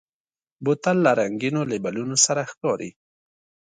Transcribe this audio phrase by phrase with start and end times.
[0.63, 2.89] بوتل له رنګینو لیبلونو سره ښکاري.